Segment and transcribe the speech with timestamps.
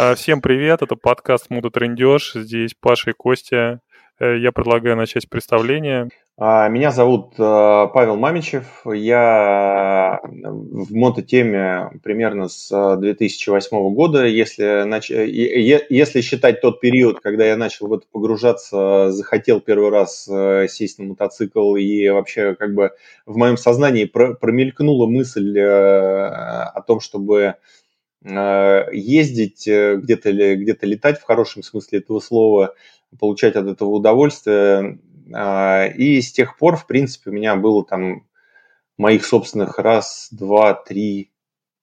[0.00, 2.34] А, всем привет, это подкаст Муда Трендеж.
[2.34, 3.80] Здесь Паша и Костя.
[4.20, 6.08] Э, я предлагаю начать представление.
[6.36, 8.82] А, меня зовут э, Павел Мамичев.
[8.84, 14.24] Я в мототеме примерно с 2008 э, года.
[14.24, 15.10] Если, нач...
[15.10, 20.30] если считать тот период, когда я начал в это погружаться, захотел первый раз
[20.70, 22.92] сесть на мотоцикл и вообще как бы
[23.26, 27.56] в моем сознании промелькнула мысль о том, чтобы
[28.24, 32.74] ездить где-то где-то летать в хорошем смысле этого слова–
[33.18, 34.98] получать от этого удовольствие.
[35.34, 38.26] А, и с тех пор, в принципе, у меня было там
[38.96, 41.30] моих собственных раз, два, три,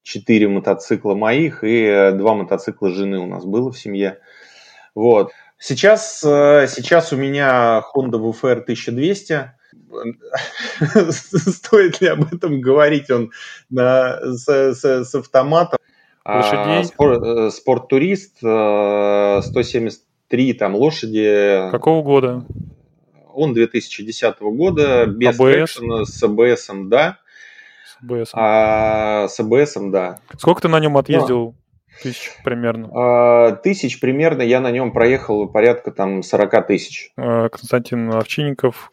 [0.04, 4.20] четыре мотоцикла моих и два мотоцикла жены у нас было в семье.
[4.94, 5.32] Вот.
[5.58, 9.52] Сейчас, э, сейчас у меня Honda VFR 1200.
[11.12, 13.10] Стоит ли об этом говорить?
[13.10, 13.32] Он
[13.70, 15.80] на, с, с, с автоматом.
[16.26, 16.92] Лошадей?
[16.98, 21.70] А, спорт-турист, 170 три там лошади.
[21.72, 22.46] Какого года?
[23.34, 25.80] Он 2010 года, без АБС?
[26.10, 27.20] с АБС, да.
[27.86, 28.32] С АБС.
[28.34, 30.20] А, с АБС, да.
[30.38, 31.52] Сколько ты на нем отъездил?
[31.52, 31.58] Да.
[32.02, 32.90] Тысяч примерно.
[32.94, 37.12] А, тысяч примерно я на нем проехал порядка там 40 тысяч.
[37.18, 38.92] А, Константин Овчинников,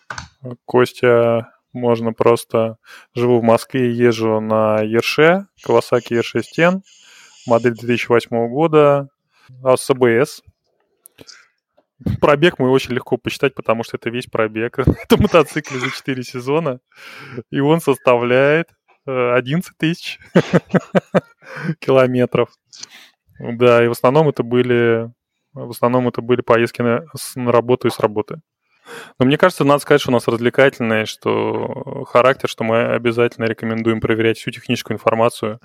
[0.66, 2.76] Костя, можно просто...
[3.14, 6.82] Живу в Москве, езжу на Ерше, Kawasaki R6N,
[7.46, 9.08] модель 2008 года,
[9.62, 10.42] а с АБС,
[12.20, 14.78] Пробег мой очень легко посчитать, потому что это весь пробег.
[14.78, 16.80] это мотоцикл за 4 сезона,
[17.50, 18.70] и он составляет
[19.06, 20.18] 11 э, тысяч
[21.80, 22.50] километров.
[23.38, 25.10] Да, и в основном это были
[25.52, 27.04] в основном это были поездки на,
[27.34, 28.40] на работу и с работы.
[29.18, 34.00] Но мне кажется, надо сказать, что у нас развлекательное, что характер, что мы обязательно рекомендуем
[34.00, 35.60] проверять всю техническую информацию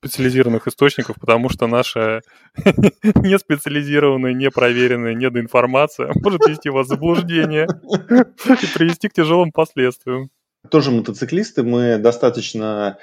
[0.00, 2.20] специализированных источников, потому что наша
[2.64, 10.30] не специализированная, не проверенная недоинформация может вести вас в заблуждение и привести к тяжелым последствиям.
[10.70, 12.98] Тоже мотоциклисты, мы достаточно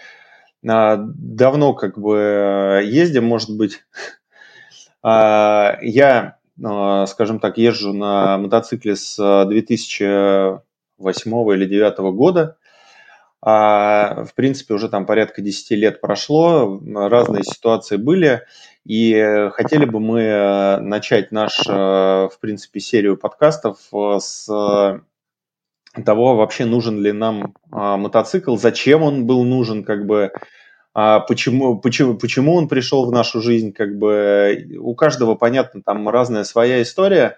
[0.67, 3.83] а, давно как бы ездим, может быть.
[5.03, 12.57] А, я, а, скажем так, езжу на мотоцикле с 2008 или 2009 года.
[13.47, 18.41] А, в принципе, уже там порядка 10 лет прошло, разные ситуации были,
[18.85, 24.47] и хотели бы мы э, начать наш, э, в принципе, серию подкастов э, с
[26.03, 30.33] того, вообще нужен ли нам а, мотоцикл, зачем он был нужен, как бы,
[30.93, 36.09] а, почему, почему, почему он пришел в нашу жизнь, как бы, у каждого, понятно, там
[36.09, 37.37] разная своя история,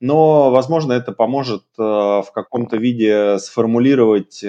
[0.00, 4.44] но, возможно, это поможет в каком-то виде сформулировать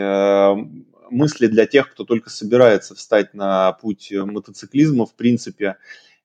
[1.10, 5.78] мысли для тех, кто только собирается встать на путь мотоциклизма, в принципе,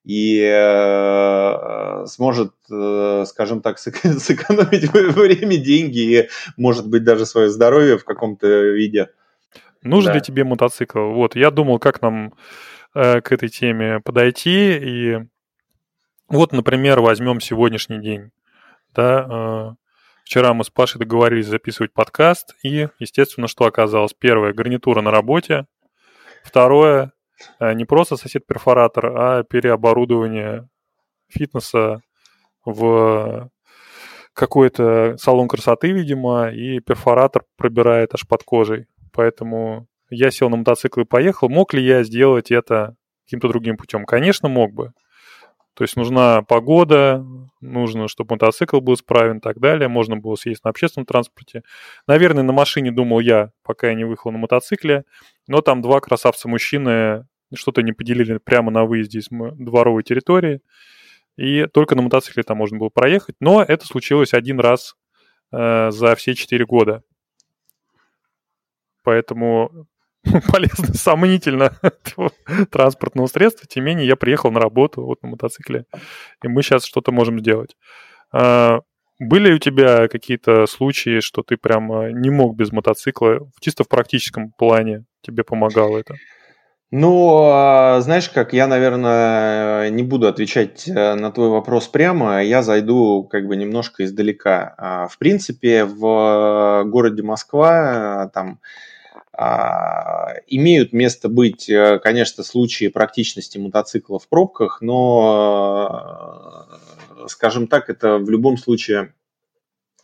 [0.05, 7.99] и э, сможет, э, скажем так, сэкономить время, деньги и, может быть, даже свое здоровье
[7.99, 9.11] в каком-то виде.
[9.83, 10.15] Нужен да.
[10.15, 11.13] ли тебе мотоцикл?
[11.13, 12.35] Вот, я думал, как нам
[12.95, 15.19] э, к этой теме подойти, и
[16.29, 18.31] вот, например, возьмем сегодняшний день,
[18.95, 19.90] да, э,
[20.31, 24.15] Вчера мы с Пашей договорились записывать подкаст, и, естественно, что оказалось?
[24.15, 25.67] Первое, гарнитура на работе.
[26.45, 27.11] Второе,
[27.59, 30.69] э, не просто сосед-перфоратор, а переоборудование
[31.29, 32.03] фитнеса
[32.65, 33.51] в
[34.33, 38.87] какой-то салон красоты, видимо, и перфоратор пробирает аж под кожей.
[39.13, 41.49] Поэтому я сел на мотоцикл и поехал.
[41.49, 44.05] Мог ли я сделать это каким-то другим путем?
[44.05, 44.93] Конечно, мог бы.
[45.75, 47.25] То есть нужна погода,
[47.61, 49.89] нужно, чтобы мотоцикл был исправен и так далее.
[49.89, 51.63] Можно было съездить на общественном транспорте.
[52.07, 55.05] Наверное, на машине думал я, пока я не выехал на мотоцикле.
[55.47, 60.61] Но там два красавца-мужчины что-то не поделили прямо на выезде из дворовой территории.
[61.37, 63.37] И только на мотоцикле там можно было проехать.
[63.41, 64.97] Но это случилось один раз
[65.53, 67.03] э, за все четыре года.
[69.03, 69.87] Поэтому
[70.53, 71.73] полезно, сомнительно
[72.71, 73.67] транспортного средства.
[73.69, 75.85] Тем не менее, я приехал на работу вот на мотоцикле,
[76.43, 77.77] и мы сейчас что-то можем сделать.
[78.33, 78.81] А,
[79.19, 84.53] были у тебя какие-то случаи, что ты прямо не мог без мотоцикла, чисто в практическом
[84.53, 86.15] плане тебе помогало это?
[86.93, 92.63] Ну, а, знаешь как, я, наверное, не буду отвечать э, на твой вопрос прямо, я
[92.63, 94.75] зайду как бы немножко издалека.
[94.77, 98.90] А, в принципе, в городе Москва там а,
[100.47, 106.67] имеют место быть, э, конечно, случаи практичности мотоцикла в пробках, но,
[107.17, 109.15] э, скажем так, это в любом случае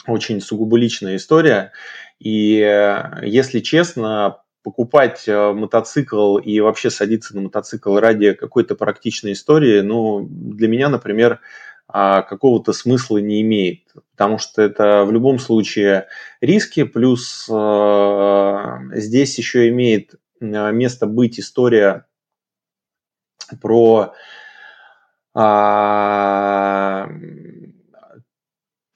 [0.06, 1.72] очень сугубо личная история.
[2.18, 9.80] И, э, если честно, покупать мотоцикл и вообще садиться на мотоцикл ради какой-то практичной истории,
[9.80, 11.38] ну, для меня, например, а,
[11.88, 16.08] какого-то смысла не имеет, потому что это в любом случае
[16.40, 22.06] риски, плюс здесь еще имеет место быть история
[23.60, 24.14] про
[25.34, 27.08] а,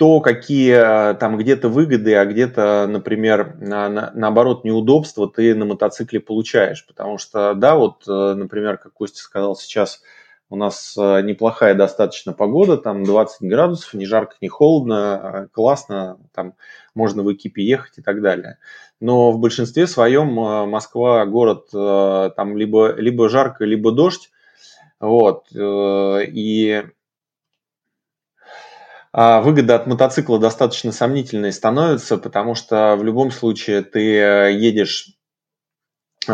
[0.00, 6.20] то, какие там где-то выгоды, а где-то, например, на, на, наоборот, неудобства ты на мотоцикле
[6.20, 6.86] получаешь.
[6.86, 10.00] Потому что, да, вот, э, например, как Костя сказал сейчас,
[10.50, 16.18] у нас э, неплохая достаточно погода, там 20 градусов, не жарко, не холодно, э, классно,
[16.34, 16.54] там
[16.94, 18.58] можно в экипе ехать и так далее.
[19.00, 20.34] Но в большинстве своем
[20.68, 24.30] Москва город там либо, либо жарко, либо дождь,
[25.00, 26.84] вот, и
[29.12, 35.16] а выгода от мотоцикла достаточно сомнительной становится, потому что в любом случае ты э, едешь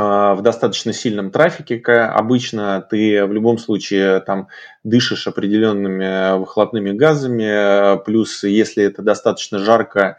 [0.01, 4.49] в достаточно сильном трафике, обычно ты в любом случае там
[4.85, 10.19] дышишь определенными выхлопными газами, плюс если это достаточно жарко,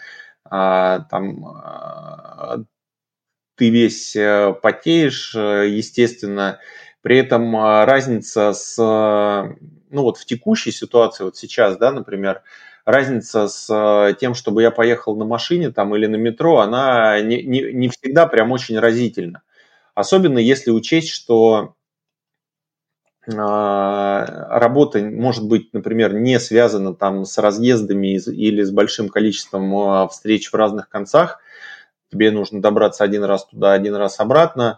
[0.50, 2.66] а, там
[3.56, 6.60] ты весь э, потеешь, э, естественно,
[7.02, 8.78] при этом разница с
[9.90, 12.42] ну вот в текущей ситуации, вот сейчас, да, например,
[12.86, 17.44] разница с э, тем, чтобы я поехал на машине там или на метро, она не,
[17.44, 19.44] не, не всегда прям очень разительна.
[19.98, 21.74] Особенно если учесть, что
[23.26, 30.08] э, работа может быть, например, не связана там с разъездами или с большим количеством э,
[30.10, 31.40] встреч в разных концах.
[32.12, 34.78] Тебе нужно добраться один раз туда, один раз обратно.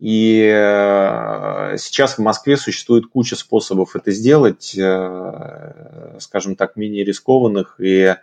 [0.00, 7.76] И э, сейчас в Москве существует куча способов это сделать, э, скажем так, менее рискованных
[7.78, 8.16] и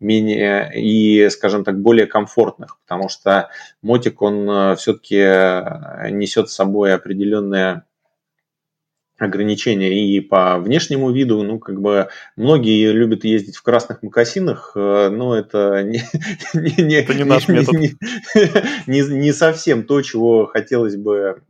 [0.00, 3.48] менее и, скажем так, более комфортных, потому что
[3.82, 5.16] мотик, он э, все-таки
[6.12, 7.86] несет с собой определенное
[9.18, 15.08] ограничения и по внешнему виду, ну, как бы многие любят ездить в красных мокасинах, э,
[15.08, 16.02] но это не,
[16.54, 17.74] не, не, это не наш метод.
[17.74, 17.96] Не,
[18.86, 21.42] не, не совсем то, чего хотелось бы,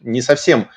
[0.00, 0.68] не совсем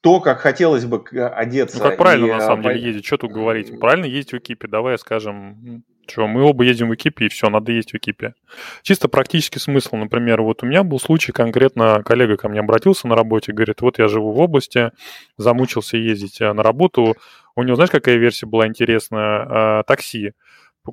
[0.00, 1.78] то, как хотелось бы одеться.
[1.78, 2.72] Ну, как правильно, и, на самом по...
[2.72, 3.78] деле, ездить, что тут говорить?
[3.78, 7.72] Правильно ездить в экипе, давай скажем, что мы оба едем в экипе, и все, надо
[7.72, 8.34] ездить в экипе.
[8.82, 13.14] Чисто практический смысл, например, вот у меня был случай конкретно, коллега ко мне обратился на
[13.14, 14.90] работе, говорит, вот я живу в области,
[15.36, 17.16] замучился ездить э, на работу,
[17.56, 19.46] у него, знаешь, какая версия была интересная?
[19.48, 20.32] А, такси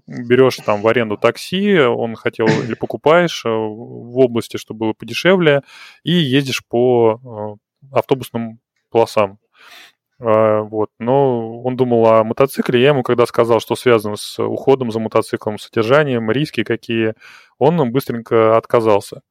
[0.05, 5.61] берешь там в аренду такси, он хотел или покупаешь э, в области, чтобы было подешевле,
[6.03, 8.59] и ездишь по э, автобусным
[8.89, 9.39] полосам.
[10.19, 10.89] А, вот.
[10.99, 12.81] Но он думал о мотоцикле.
[12.81, 17.13] Я ему, когда сказал, что связано с уходом за мотоциклом, содержанием, риски какие,
[17.59, 19.21] он быстренько отказался.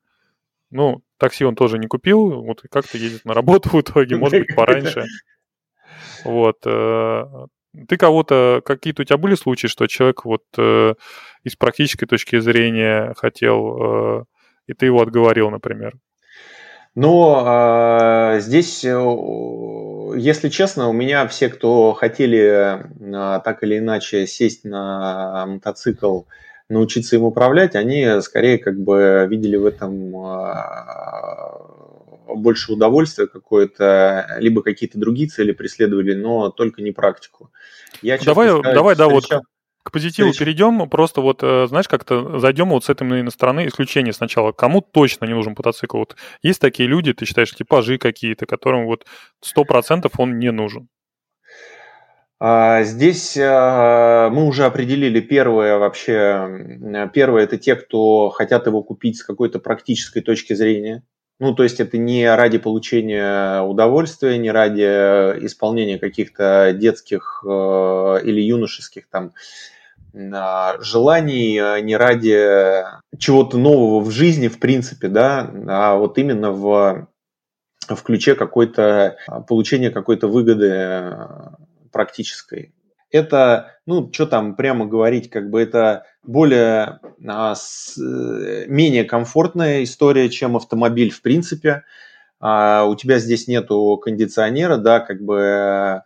[0.71, 4.55] Ну, такси он тоже не купил, вот как-то ездит на работу в итоге, может быть,
[4.57, 5.05] пораньше.
[6.25, 6.57] Вот.
[6.65, 7.25] Э,
[7.89, 10.95] ты кого-то, какие-то у тебя были случаи, что человек вот э,
[11.45, 14.25] из практической точки зрения хотел, э,
[14.67, 15.95] и ты его отговорил, например?
[16.97, 18.85] Но здесь
[20.17, 22.81] если честно, у меня все, кто хотели
[23.15, 26.23] а, так или иначе сесть на мотоцикл,
[26.69, 31.67] научиться им управлять, они скорее как бы видели в этом а,
[32.29, 37.51] больше удовольствия какое-то, либо какие-то другие цели преследовали, но только не практику.
[38.03, 39.09] Я, давай, давай, встречал...
[39.09, 39.25] да, вот
[39.87, 40.45] к позитиву Встреча.
[40.45, 44.51] перейдем, просто вот, э, знаешь, как-то зайдем вот с этой наверное, стороны исключения сначала.
[44.51, 45.99] Кому точно не нужен мотоцикл?
[45.99, 49.07] Вот есть такие люди, ты считаешь, типажи какие-то, которым вот
[49.41, 50.89] сто процентов он не нужен?
[52.41, 57.09] А, здесь а, мы уже определили первое вообще.
[57.15, 61.05] Первое это те, кто хотят его купить с какой-то практической точки зрения.
[61.39, 67.49] Ну, то есть это не ради получения удовольствия, не ради исполнения каких-то детских э,
[68.25, 69.33] или юношеских там
[70.81, 72.85] желаний а, не ради
[73.19, 77.09] чего-то нового в жизни, в принципе, да, а вот именно в,
[77.89, 81.17] в ключе какой-то а, получения какой-то выгоды
[81.93, 82.73] практической.
[83.11, 89.85] Это, ну, что там прямо говорить, как бы это более, а, с, э, менее комфортная
[89.85, 91.85] история, чем автомобиль в принципе.
[92.41, 96.05] А, у тебя здесь нету кондиционера, да, как бы а,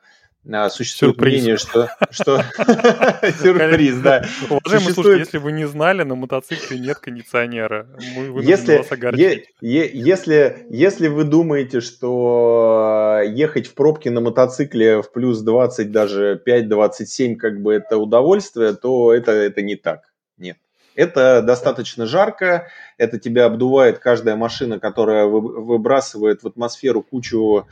[0.70, 1.34] существует Сюрприз.
[1.34, 1.90] мнение, что...
[2.10, 2.42] что...
[3.42, 4.24] Сюрприз, да.
[4.48, 7.86] Уважаемые слушатели, если вы не знали, на мотоцикле нет кондиционера.
[8.16, 9.50] Мы если, вас огорчить.
[9.60, 17.36] Если, если вы думаете, что ехать в пробке на мотоцикле в плюс 20, даже 5-27,
[17.36, 20.04] как бы это удовольствие, то это, это не так.
[20.38, 20.56] Нет.
[20.94, 27.66] Это достаточно жарко, это тебя обдувает каждая машина, которая выбрасывает в атмосферу кучу а,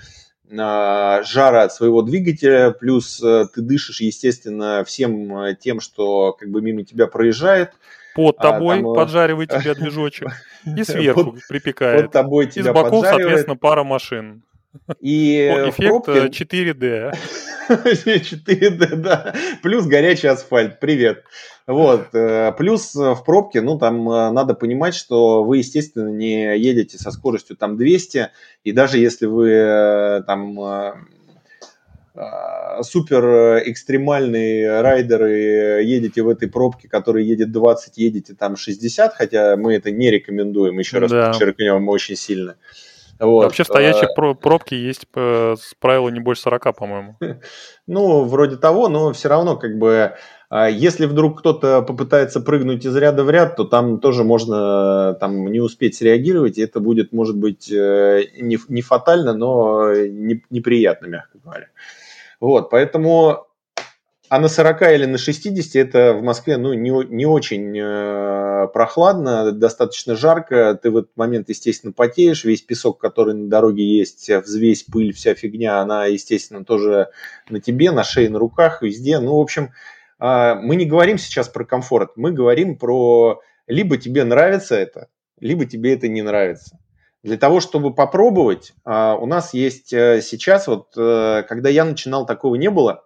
[0.50, 6.62] жара от своего двигателя, плюс э, ты дышишь, естественно, всем э, тем, что как бы
[6.62, 7.73] мимо тебя проезжает.
[8.14, 10.28] Под а, тобой а, там, поджаривает тебя движочек
[10.64, 12.05] и сверху под, припекает.
[12.05, 14.43] Под тобой тебя Из боков, соответственно, пара машин.
[15.00, 15.37] И
[15.69, 16.45] эффект пробке...
[16.45, 17.14] 4D.
[17.69, 19.35] 4D, да.
[19.62, 20.81] Плюс горячий асфальт.
[20.81, 21.25] Привет.
[21.69, 22.15] Вот.
[22.15, 27.11] Э, плюс в пробке, ну, там э, надо понимать, что вы, естественно, не едете со
[27.11, 28.31] скоростью там 200,
[28.65, 30.59] и даже если вы э, там
[32.83, 39.75] супер экстремальные райдеры едете в этой пробке, который едет 20, едете там 60, хотя мы
[39.75, 41.31] это не рекомендуем, еще раз да.
[41.31, 42.57] подчеркнем очень сильно.
[43.21, 43.45] Вот.
[43.45, 47.17] Вообще в стоячей пробке есть правило не больше 40, по-моему.
[47.87, 50.15] Ну, вроде того, но все равно как бы
[50.50, 55.61] если вдруг кто-то попытается прыгнуть из ряда в ряд, то там тоже можно там, не
[55.61, 61.38] успеть среагировать, и это будет, может быть, э, не, не фатально, но не, неприятно, мягко
[61.45, 61.69] говоря.
[62.40, 63.49] Вот, поэтому
[64.31, 69.52] а на 40 или на 60 это в Москве ну, не, не очень э, прохладно,
[69.52, 70.78] достаточно жарко.
[70.83, 72.45] Ты в этот момент, естественно, потеешь.
[72.45, 77.09] Весь песок, который на дороге есть, взвесь, пыль, вся фигня, она, естественно, тоже
[77.49, 79.19] на тебе, на шее, на руках, везде.
[79.19, 79.71] Ну, в общем, а,
[80.19, 85.09] мы не говорим сейчас про комфорт, мы говорим про либо тебе нравится это,
[85.39, 86.79] либо тебе это не нравится.
[87.23, 92.27] Для того, чтобы попробовать, а, у нас есть э, сейчас, вот э, когда я начинал,
[92.27, 93.05] такого не было.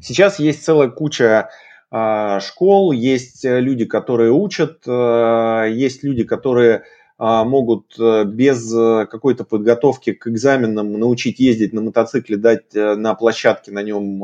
[0.00, 1.50] Сейчас есть целая куча
[1.90, 6.84] а, школ, есть э, люди, которые учат, есть люди, которые
[7.20, 8.72] могут без
[9.08, 14.20] какой-то подготовки к экзаменам научить ездить на мотоцикле, дать на площадке на нем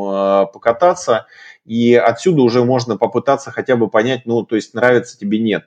[0.52, 1.26] покататься.
[1.64, 5.66] И отсюда уже можно попытаться хотя бы понять, ну, то есть нравится тебе, нет.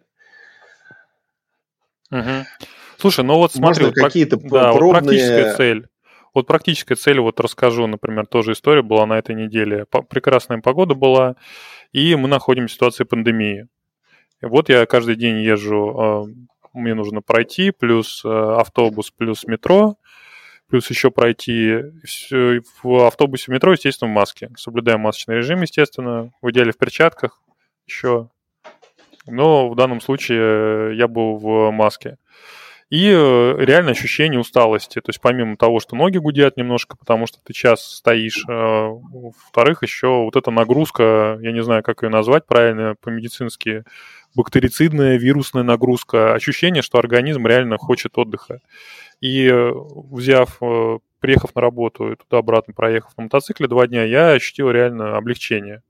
[2.11, 2.45] Угу.
[2.97, 4.79] Слушай, ну вот смотри, вот какие-то да, пробные...
[4.81, 5.87] вот практическая цель.
[6.33, 9.85] Вот практическая цель, вот расскажу, например, тоже история была на этой неделе.
[10.09, 11.35] Прекрасная погода была,
[11.91, 13.67] и мы находимся в ситуации пандемии.
[14.41, 16.25] Вот я каждый день езжу, а,
[16.73, 19.97] мне нужно пройти, плюс а, автобус, плюс метро,
[20.69, 21.77] плюс еще пройти
[22.83, 24.49] в автобусе, в метро, естественно, в маске.
[24.57, 27.41] Соблюдаем масочный режим, естественно, в идеале в перчатках
[27.87, 28.29] еще.
[29.25, 32.17] Но в данном случае я был в маске.
[32.89, 35.01] И э, реально ощущение усталости.
[35.01, 39.83] То есть помимо того, что ноги гудят немножко, потому что ты час стоишь, э, во-вторых,
[39.83, 43.83] еще вот эта нагрузка, я не знаю, как ее назвать правильно по-медицински,
[44.35, 48.61] бактерицидная, вирусная нагрузка, ощущение, что организм реально хочет отдыха.
[49.19, 49.71] И э,
[50.11, 55.17] взяв, э, приехав на работу и туда-обратно проехав на мотоцикле два дня, я ощутил реально
[55.17, 55.81] облегчение.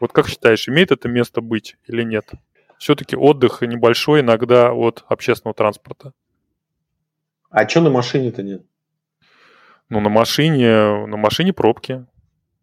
[0.00, 2.30] Вот как считаешь, имеет это место быть или нет?
[2.78, 6.12] Все-таки отдых небольшой иногда от общественного транспорта.
[7.50, 8.62] А что на машине-то нет?
[9.88, 12.04] Ну, на машине, на машине пробки.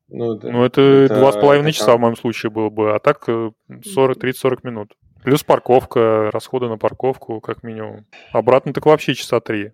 [0.09, 3.29] Ну, это, ну, это два с половиной часа в моем случае было бы, а так
[3.29, 4.97] 30-40 э, минут.
[5.23, 8.05] Плюс парковка, расходы на парковку, как минимум.
[8.33, 9.71] Обратно так вообще часа три.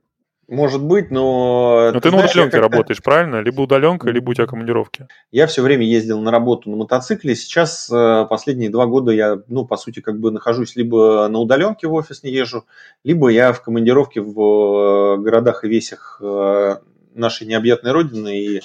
[0.47, 1.91] Может быть, но...
[1.93, 3.41] Но ты, ты на удаленке работаешь, правильно?
[3.41, 5.07] Либо удаленка, либо у тебя командировки.
[5.29, 7.35] Я все время ездил на работу на мотоцикле.
[7.35, 11.87] Сейчас э, последние два года я, ну, по сути, как бы нахожусь либо на удаленке
[11.87, 12.65] в офис не езжу,
[13.03, 16.77] либо я в командировке в э, городах и весях э,
[17.13, 18.39] нашей необъятной родины.
[18.39, 18.61] И,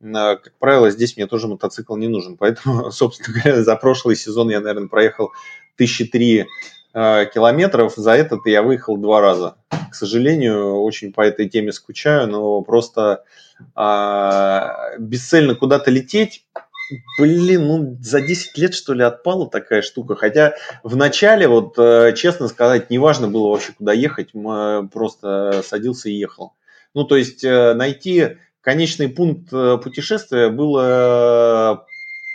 [0.00, 2.36] как правило, здесь мне тоже мотоцикл не нужен.
[2.38, 5.30] Поэтому, собственно говоря, за прошлый сезон я, наверное, проехал
[5.76, 6.46] тысячи три
[6.92, 7.94] километров.
[7.96, 9.56] За этот я выехал два раза
[9.92, 13.24] к сожалению, очень по этой теме скучаю, но просто
[13.74, 16.46] а, бесцельно куда-то лететь,
[17.18, 20.14] блин, ну за 10 лет что ли отпала такая штука.
[20.16, 24.32] Хотя в начале, вот э, честно сказать, неважно было вообще куда ехать,
[24.90, 26.54] просто садился и ехал.
[26.94, 31.84] Ну то есть э, найти конечный пункт э, путешествия было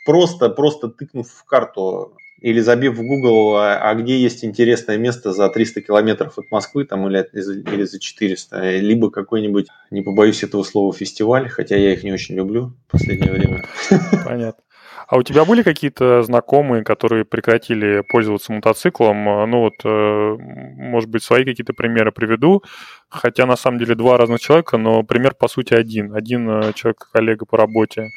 [0.05, 5.33] просто, просто тыкнув в карту или забив в Google, а, а где есть интересное место
[5.33, 10.63] за 300 километров от Москвы там, или, или за 400, либо какой-нибудь, не побоюсь этого
[10.63, 13.65] слова, фестиваль, хотя я их не очень люблю в последнее время.
[14.25, 14.63] Понятно.
[15.07, 19.23] А у тебя были какие-то знакомые, которые прекратили пользоваться мотоциклом?
[19.49, 22.61] Ну вот, э, может быть, свои какие-то примеры приведу.
[23.07, 26.13] Хотя на самом деле два разных человека, но пример по сути один.
[26.13, 28.09] Один э, человек, коллега по работе,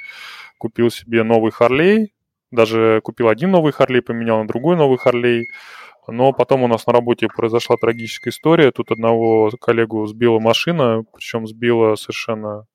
[0.58, 2.12] купил себе новый Харлей,
[2.50, 5.46] даже купил один новый Харлей, поменял на другой новый Харлей.
[6.08, 8.72] Но потом у нас на работе произошла трагическая история.
[8.72, 12.66] Тут одного коллегу сбила машина, причем сбила совершенно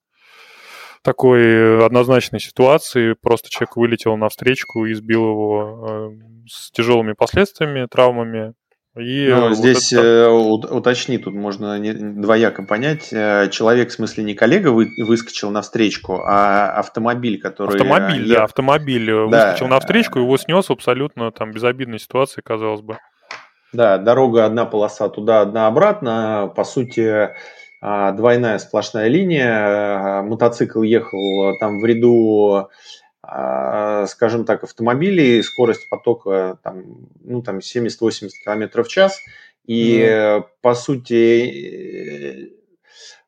[1.02, 3.14] такой однозначной ситуации.
[3.14, 6.14] Просто человек вылетел на встречку и сбил его
[6.48, 8.54] с тяжелыми последствиями, травмами.
[8.98, 10.02] И ну, вот здесь это...
[10.02, 13.12] Э, уточни, тут можно двояко понять.
[13.12, 17.76] Э, человек, в смысле, не коллега вы, выскочил на встречку, а автомобиль, который...
[17.76, 19.26] Автомобиль, да, автомобиль да.
[19.26, 22.98] выскочил на встречку, его снес абсолютно там безобидной ситуации, казалось бы.
[23.74, 26.54] Да, дорога одна полоса туда, одна обратно.
[26.56, 27.32] По сути,
[27.82, 30.22] двойная сплошная линия.
[30.22, 32.70] Мотоцикл ехал там в ряду
[34.08, 39.20] скажем так, автомобилей, скорость потока там, ну, там 70-80 км в час.
[39.66, 40.44] И, mm.
[40.62, 42.54] по сути,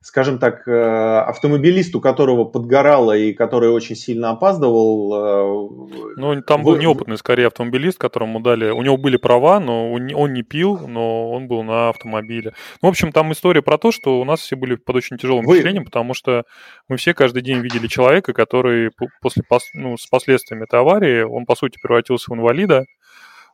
[0.07, 5.13] скажем так, э, автомобилист, у которого подгорало и который очень сильно опаздывал.
[5.13, 8.69] Э, ну, там был неопытный, скорее, автомобилист, которому дали...
[8.69, 12.53] У него были права, но он не пил, но он был на автомобиле.
[12.81, 15.43] Ну, в общем, там история про то, что у нас все были под очень тяжелым
[15.43, 15.55] Вы...
[15.55, 16.43] впечатлением, потому что
[16.87, 21.55] мы все каждый день видели человека, который после, ну, с последствиями этой аварии, он, по
[21.55, 22.85] сути, превратился в инвалида,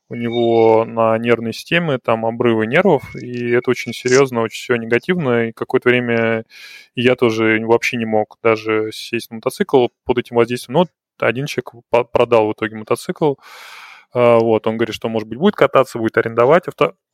[0.10, 5.48] у него на нервной системе там обрывы нервов, и это очень серьезно, очень все негативно,
[5.48, 6.45] и какое-то время
[6.95, 10.79] я тоже вообще не мог даже сесть на мотоцикл под этим воздействием.
[10.79, 10.88] Но
[11.19, 11.72] один человек
[12.12, 13.36] продал в итоге мотоцикл,
[14.13, 16.65] а, вот, он говорит, что, может быть, будет кататься, будет арендовать,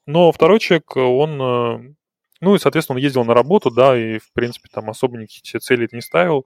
[0.06, 1.94] но второй человек, он э,
[2.42, 5.88] ну и, соответственно, он ездил на работу, да, и, в принципе, там особо никакие цели
[5.92, 6.46] не ставил.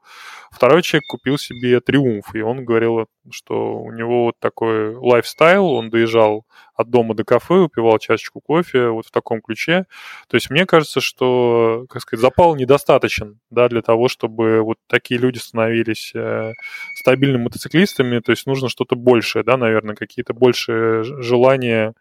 [0.52, 5.90] Второй человек купил себе Триумф, и он говорил, что у него вот такой лайфстайл, он
[5.90, 6.46] доезжал
[6.76, 9.86] от дома до кафе, упивал чашечку кофе, вот в таком ключе.
[10.28, 15.20] То есть мне кажется, что, как сказать, запал недостаточен, да, для того, чтобы вот такие
[15.20, 16.54] люди становились э,
[16.96, 21.94] стабильными мотоциклистами, то есть нужно что-то большее, да, наверное, какие-то большие желания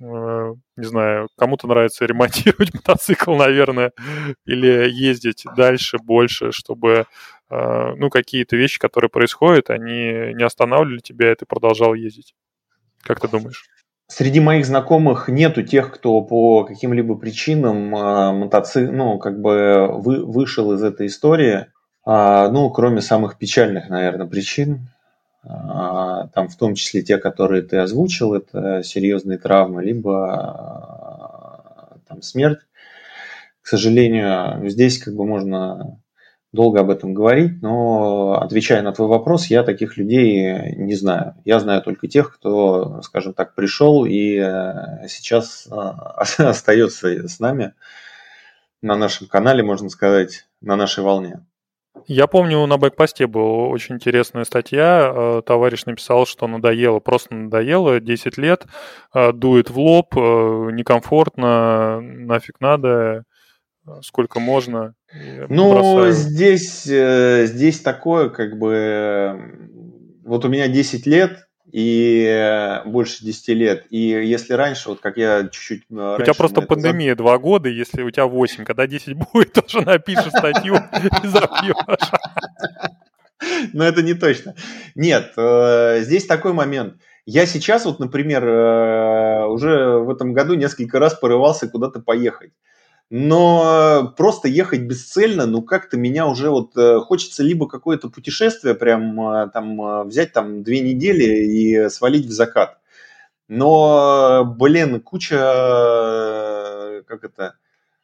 [0.00, 3.92] не знаю, кому-то нравится ремонтировать мотоцикл, наверное,
[4.46, 7.06] или ездить дальше, больше, чтобы,
[7.50, 12.34] э, ну, какие-то вещи, которые происходят, они не останавливали тебя, и ты продолжал ездить.
[13.02, 13.64] Как ты думаешь?
[14.08, 20.24] Среди моих знакомых нету тех, кто по каким-либо причинам э, мотоцикл, ну, как бы вы,
[20.24, 21.66] вышел из этой истории,
[22.04, 24.88] а, ну, кроме самых печальных, наверное, причин.
[25.42, 32.22] А, там в том числе те, которые ты озвучил, это серьезные травмы, либо а, там
[32.22, 32.60] смерть.
[33.62, 36.00] К сожалению, здесь как бы можно
[36.52, 41.36] долго об этом говорить, но отвечая на твой вопрос, я таких людей не знаю.
[41.44, 47.74] Я знаю только тех, кто, скажем так, пришел и э, сейчас а, остается с нами
[48.82, 51.40] на нашем канале, можно сказать, на нашей волне.
[52.06, 55.12] Я помню, на бэкпосте была очень интересная статья.
[55.14, 58.66] Э, товарищ написал, что надоело, просто надоело, 10 лет,
[59.14, 60.20] э, дует в лоб, э,
[60.72, 63.24] некомфортно, нафиг надо,
[64.02, 64.94] сколько можно.
[65.48, 69.58] Ну, здесь, здесь такое, как бы,
[70.24, 73.86] вот у меня 10 лет, и э, больше 10 лет.
[73.90, 75.84] И если раньше, вот как я чуть-чуть...
[75.90, 79.82] Э, у тебя просто пандемия два года, если у тебя 8, когда 10 будет, тоже
[79.84, 80.76] напишешь статью
[81.22, 82.10] и забьешь.
[83.72, 84.54] Но это не точно.
[84.94, 86.94] Нет, э, здесь такой момент.
[87.26, 88.44] Я сейчас вот, например,
[89.50, 92.52] уже в этом году несколько раз порывался куда-то поехать
[93.10, 99.20] но просто ехать бесцельно, ну как-то меня уже вот э, хочется либо какое-то путешествие прям
[99.20, 102.78] э, там э, взять там две недели и свалить в закат.
[103.48, 105.36] Но, блин, куча,
[107.08, 107.56] как это,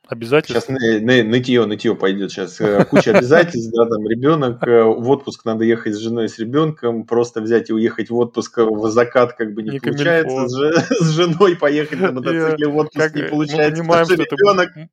[0.09, 0.69] Обязательств?
[0.69, 2.61] Сейчас нытье, нытье пойдет сейчас.
[2.89, 7.71] Куча обязательств, да, там ребенок, в отпуск надо ехать с женой, с ребенком, просто взять
[7.71, 12.01] и уехать в отпуск в закат как бы не, не получается, с, с женой поехать
[12.01, 14.71] на мотоцикле в отпуск не получается, мы понимаем, что ребенок...
[14.77, 14.89] это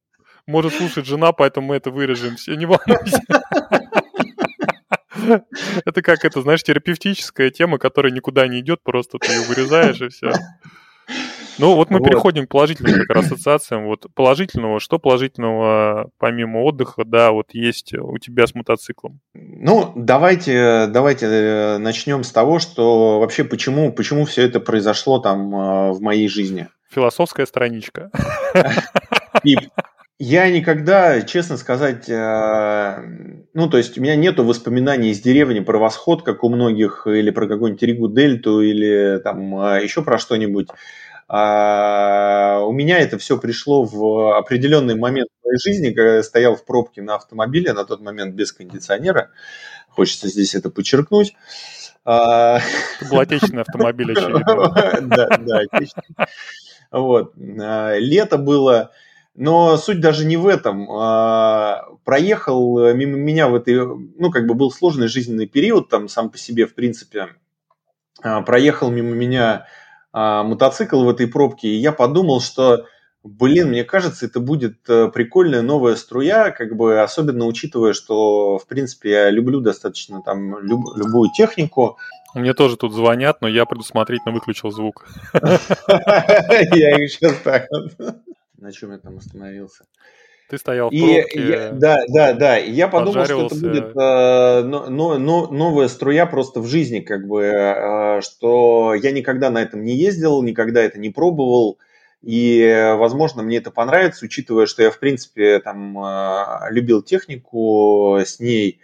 [0.48, 2.36] может слушать жена, поэтому мы это вырежем.
[2.36, 3.22] Все, не волнуйся.
[5.86, 10.10] Это как это, знаешь, терапевтическая тема, которая никуда не идет, просто ты ее вырезаешь и
[10.10, 10.34] все.
[11.60, 12.08] Ну, вот мы вот.
[12.08, 13.86] переходим к положительным как ассоциациям.
[13.86, 19.20] Вот положительного, что положительного помимо отдыха, да, вот есть у тебя с мотоциклом?
[19.34, 25.54] Ну, давайте, давайте э, начнем с того, что вообще почему, почему все это произошло там
[25.54, 26.68] э, в моей жизни.
[26.90, 28.12] Философская страничка.
[30.20, 32.98] Я никогда, честно сказать, э,
[33.54, 37.30] ну, то есть у меня нету воспоминаний из деревни про восход, как у многих, или
[37.32, 40.70] про какую-нибудь Ригу Дельту, или там еще про что-нибудь.
[41.36, 46.56] А у меня это все пришло в определенный момент в моей жизни, когда я стоял
[46.56, 49.32] в пробке на автомобиле, на тот момент без кондиционера.
[49.90, 51.34] Хочется здесь это подчеркнуть.
[52.06, 52.60] А,
[53.00, 54.44] это был отечественный автомобиль, очевидно.
[55.02, 56.28] Да, да, отечественный.
[56.92, 57.34] Вот.
[57.60, 58.92] А, лето было,
[59.34, 60.86] Но суть даже не в этом.
[62.04, 66.38] Проехал мимо меня в этой, ну, как бы был сложный жизненный период, там сам по
[66.38, 67.30] себе, в принципе,
[68.22, 69.66] проехал мимо меня
[70.14, 72.86] а, мотоцикл в этой пробке, и я подумал, что
[73.24, 78.68] Блин, мне кажется, это будет э, прикольная новая струя, как бы особенно учитывая, что, в
[78.68, 81.98] принципе, я люблю достаточно там люб, любую технику.
[82.34, 85.06] Мне тоже тут звонят, но я предусмотрительно выключил звук.
[85.34, 85.48] Я
[87.08, 87.70] сейчас так
[88.58, 89.86] На чем я там остановился?
[90.54, 91.72] Ты стоял в пробке.
[91.72, 92.60] Да, да, да.
[92.60, 98.22] И я подумал, что это будет э, новая струя просто в жизни, как бы, э,
[98.22, 101.80] что я никогда на этом не ездил, никогда это не пробовал.
[102.22, 108.40] И, возможно, мне это понравится, учитывая, что я, в принципе, там а, любил технику с
[108.40, 108.80] ней,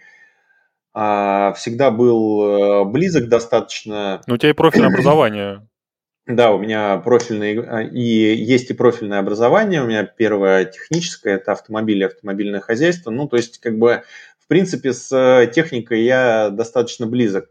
[0.92, 4.22] а, всегда был э, близок достаточно.
[4.26, 5.68] Ну, у тебя и профильное образование.
[6.26, 9.82] Да, у меня профильное, а, и есть и профильное образование.
[9.82, 13.10] У меня первое техническое, это автомобиль и автомобильное хозяйство.
[13.10, 14.02] Ну, то есть, как бы,
[14.38, 17.50] в принципе, с э, техникой я достаточно близок.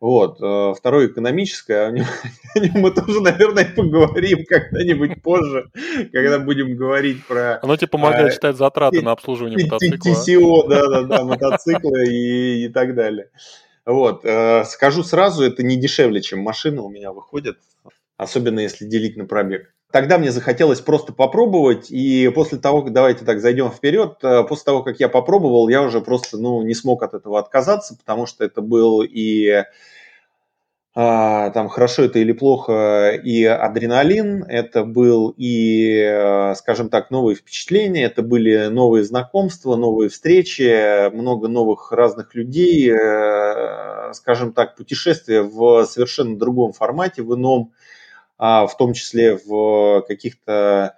[0.00, 0.40] Вот.
[0.40, 2.06] Э, второе экономическое, о нем,
[2.54, 5.70] о нем мы тоже, наверное, поговорим когда-нибудь позже,
[6.12, 7.58] когда будем говорить про...
[7.62, 10.14] Оно тебе помогает а, считать затраты на обслуживание мотоцикла.
[10.14, 13.30] ТСО, да-да-да, мотоцикла и, и так далее.
[13.84, 14.24] Вот.
[14.24, 17.58] Э, скажу сразу, это не дешевле, чем машина у меня выходит,
[18.18, 19.72] особенно если делить на пробег.
[19.90, 24.64] Тогда мне захотелось просто попробовать, и после того, как давайте так зайдем вперед, э, после
[24.64, 28.44] того, как я попробовал, я уже просто ну, не смог от этого отказаться, потому что
[28.44, 29.64] это был и
[31.00, 37.36] а, там хорошо это или плохо, и адреналин, это был и, э, скажем так, новые
[37.36, 45.42] впечатления, это были новые знакомства, новые встречи, много новых разных людей, э, скажем так, путешествия
[45.42, 47.72] в совершенно другом формате, в ином,
[48.38, 50.94] в том числе в каких-то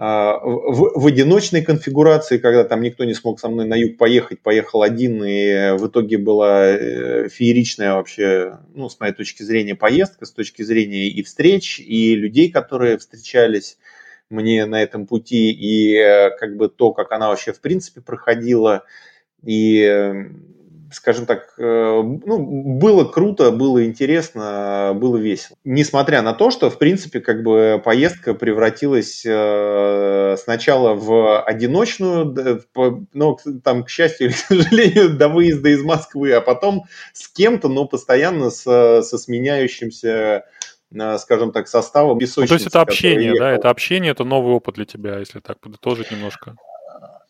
[0.00, 4.40] а, в, в одиночной конфигурации, когда там никто не смог со мной на юг поехать,
[4.40, 10.24] поехал один, и в итоге была э, фееричная вообще, ну, с моей точки зрения, поездка,
[10.24, 13.76] с точки зрения и встреч, и людей, которые встречались
[14.30, 18.84] мне на этом пути, и э, как бы то, как она вообще в принципе проходила,
[19.42, 19.82] и
[20.92, 22.38] скажем так, э, ну,
[22.78, 25.56] было круто, было интересно, было весело.
[25.64, 32.64] Несмотря на то, что, в принципе, как бы поездка превратилась э, сначала в одиночную,
[33.12, 37.68] но там, к счастью или к сожалению, до выезда из Москвы, а потом с кем-то,
[37.68, 40.44] но постоянно со, со сменяющимся
[40.92, 43.52] э, скажем так, составом Ну, то есть это общение, да?
[43.52, 46.56] Это общение, это новый опыт для тебя, если так подытожить немножко.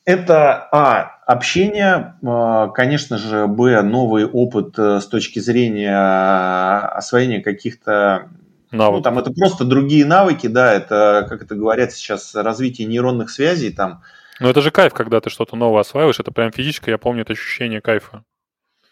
[0.08, 7.42] Это, а, общение, а, конечно же, б, новый опыт э, с точки зрения а, освоения
[7.42, 8.30] каких-то
[8.70, 8.96] навыков.
[8.96, 13.70] Ну, там это просто другие навыки, да, это, как это говорят сейчас, развитие нейронных связей
[13.70, 14.02] там.
[14.40, 17.34] Ну, это же кайф, когда ты что-то новое осваиваешь, это прям физическое, я помню это
[17.34, 18.24] ощущение кайфа.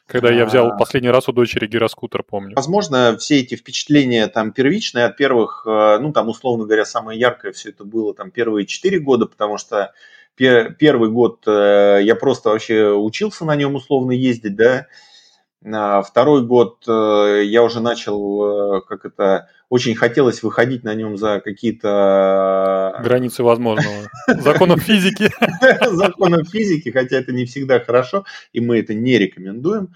[0.07, 2.55] Когда я взял последний раз у дочери гироскутер, помню.
[2.57, 7.52] Возможно, все эти впечатления там первичные от первых, э, ну, там, условно говоря, самое яркое
[7.52, 9.94] все это было там первые четыре года, потому что
[10.37, 14.87] первый год э, я просто вообще учился на нем условно ездить, да.
[15.64, 21.16] А второй год э, я уже начал, э, как это, очень хотелось выходить на нем
[21.16, 23.01] за какие-то...
[23.03, 24.09] Границы возможного.
[24.29, 25.29] Законов физики.
[25.90, 29.94] Законов физики, хотя это не всегда хорошо, и мы это не рекомендуем.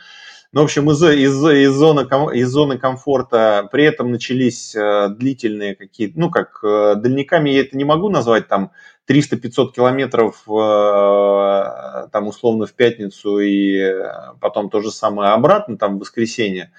[0.53, 2.01] Ну, в общем, из, из, из, зоны,
[2.35, 8.09] из зоны комфорта при этом начались длительные какие-то, ну, как дальниками я это не могу
[8.09, 8.73] назвать, там
[9.11, 13.93] 300-500 километров э, там условно в пятницу и
[14.41, 16.73] потом то же самое обратно, там в воскресенье.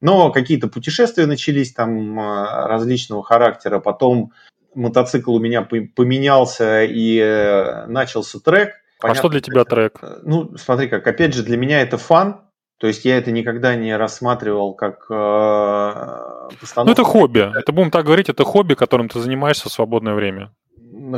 [0.00, 3.80] Но какие-то путешествия начались там э, различного характера.
[3.80, 4.32] Потом
[4.74, 8.74] мотоцикл у меня поменялся и э, начался трек.
[9.00, 10.00] Понятно, а что для тебя трек?
[10.22, 12.42] Ну, смотри как, опять же, для меня это фан.
[12.78, 16.86] То есть я это никогда не рассматривал как э, постановку.
[16.86, 17.58] Ну, это хобби.
[17.58, 20.52] Это будем так говорить, это хобби, которым ты занимаешься в свободное время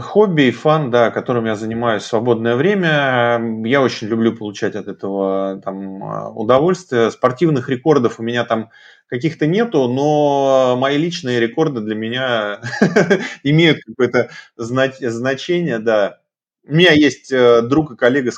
[0.00, 3.40] хобби и фан, да, которым я занимаюсь в свободное время.
[3.64, 7.10] Я очень люблю получать от этого там, удовольствие.
[7.10, 8.70] Спортивных рекордов у меня там
[9.06, 12.60] каких-то нету, но мои личные рекорды для меня
[13.42, 16.18] имеют какое-то значение, да.
[16.66, 18.30] У меня есть э, друг и коллега,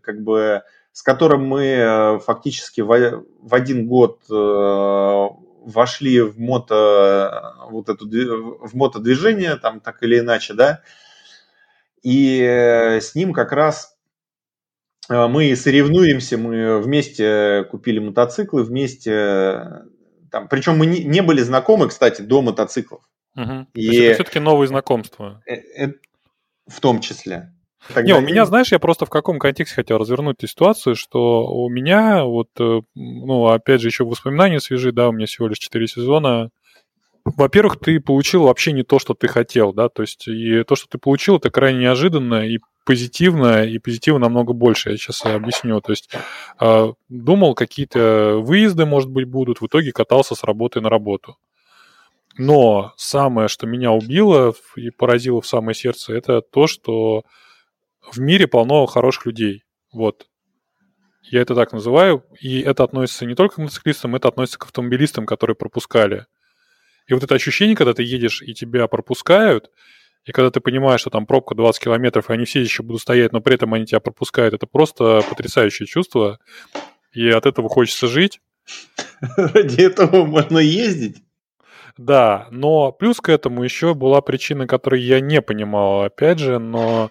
[0.00, 5.28] как бы, с которым мы э, фактически в один год э,
[5.64, 10.82] вошли в мото, вот эту, в мотодвижение, там так или иначе, да,
[12.02, 13.96] и э, с ним как раз
[15.08, 19.84] э, мы соревнуемся, мы вместе купили мотоциклы, вместе,
[20.30, 23.02] там, причем мы не, не были знакомы, кстати, до мотоциклов.
[23.36, 23.66] Угу.
[23.74, 23.86] И...
[23.86, 25.42] То есть это все-таки новые знакомства.
[25.46, 25.88] Э,
[26.66, 27.52] в том числе.
[27.86, 31.46] Тогда не, у меня, знаешь, я просто в каком контексте хотел развернуть эту ситуацию, что
[31.46, 35.58] у меня вот, э, ну, опять же, еще воспоминания свежи, да, у меня всего лишь
[35.58, 36.50] 4 сезона.
[37.24, 40.88] Во-первых, ты получил вообще не то, что ты хотел, да, то есть и то, что
[40.88, 45.80] ты получил, это крайне неожиданно и позитивно, и позитива намного больше, я сейчас объясню.
[45.80, 46.10] То есть
[46.58, 51.36] э, думал, какие-то выезды, может быть, будут, в итоге катался с работы на работу.
[52.38, 57.24] Но самое, что меня убило и поразило в самое сердце, это то, что
[58.14, 59.64] в мире полно хороших людей.
[59.92, 60.26] Вот.
[61.30, 62.24] Я это так называю.
[62.40, 66.26] И это относится не только к мотоциклистам, это относится к автомобилистам, которые пропускали.
[67.06, 69.70] И вот это ощущение, когда ты едешь и тебя пропускают,
[70.24, 73.32] и когда ты понимаешь, что там пробка 20 километров, и они все еще будут стоять,
[73.32, 76.38] но при этом они тебя пропускают, это просто потрясающее чувство.
[77.12, 78.40] И от этого хочется жить.
[79.36, 81.22] Ради этого можно ездить.
[81.96, 87.10] Да, но плюс к этому еще была причина, которую я не понимал, опять же, но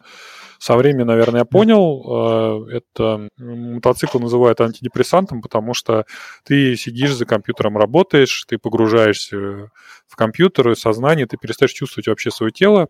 [0.60, 6.06] со временем, наверное, я понял, э, это мотоцикл называют антидепрессантом, потому что
[6.43, 9.72] ты сидишь за компьютером, работаешь, ты погружаешься
[10.08, 12.88] в компьютер, в сознание, ты перестаешь чувствовать вообще свое тело,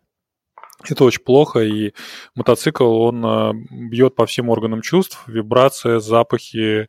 [0.83, 1.93] это очень плохо, и
[2.35, 3.51] мотоцикл, он э,
[3.89, 6.87] бьет по всем органам чувств, вибрация, запахи,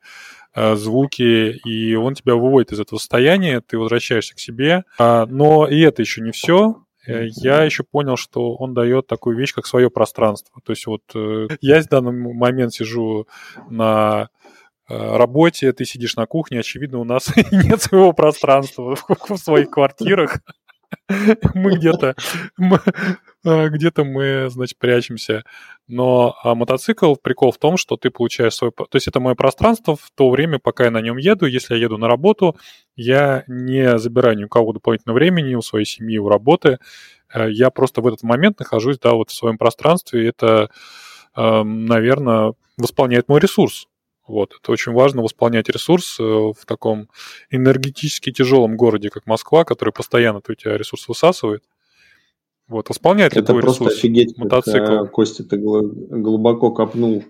[0.55, 4.85] э, звуки, и он тебя выводит из этого состояния, ты возвращаешься к себе.
[4.99, 6.83] А, но и это еще не все.
[7.09, 10.61] Э, я еще понял, что он дает такую вещь, как свое пространство.
[10.65, 13.27] То есть вот э, я в данный момент сижу
[13.71, 14.29] на
[14.89, 20.41] э, работе, ты сидишь на кухне, очевидно, у нас нет своего пространства в своих квартирах.
[21.55, 22.15] Мы где-то
[23.45, 25.45] где-то мы, значит, прячемся.
[25.89, 28.71] Но а мотоцикл, прикол в том, что ты получаешь свой...
[28.73, 31.47] То есть это мое пространство в то время, пока я на нем еду.
[31.47, 32.57] Если я еду на работу,
[32.95, 36.79] я не забираю ни у кого дополнительного времени, у своей семьи, у работы.
[37.33, 40.25] Э, я просто в этот момент нахожусь, да, вот в своем пространстве.
[40.25, 40.69] И это,
[41.35, 43.89] эм, наверное, восполняет мой ресурс.
[44.27, 47.09] Вот, это очень важно восполнять ресурс э, в таком
[47.51, 51.65] энергетически тяжелом городе, как Москва, который постоянно у тебя ресурс высасывает.
[52.69, 53.99] Вот, восполняет Это любой просто ресурс.
[53.99, 55.05] офигеть, мотоцикл.
[55.05, 57.25] Как, Костя, ты глубоко копнул.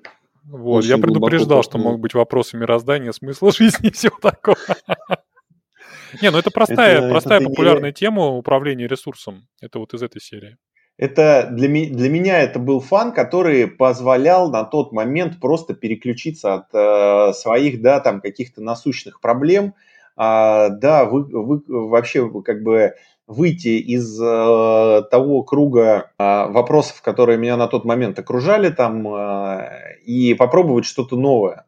[0.44, 4.56] Вот, Очень я предупреждал, что могут быть вопросы мироздания, смысла жизни и всего такого.
[6.22, 9.46] Не, ну это простая, простая популярная тема управления ресурсом.
[9.60, 10.56] Это вот из этой серии.
[10.96, 16.74] Это для, для меня это был фан, который позволял на тот момент просто переключиться от
[16.74, 19.74] э, своих, да, там каких-то насущных проблем,
[20.16, 22.94] а, да, вы, вы вообще как бы
[23.28, 29.98] выйти из э, того круга э, вопросов, которые меня на тот момент окружали там, э,
[30.04, 31.66] и попробовать что-то новое.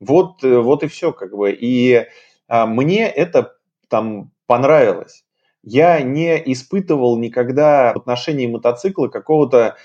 [0.00, 1.52] Вот, э, вот и все, как бы.
[1.52, 2.06] И
[2.48, 3.54] э, мне это
[3.88, 5.24] там понравилось.
[5.62, 9.76] Я не испытывал никогда в отношении мотоцикла какого-то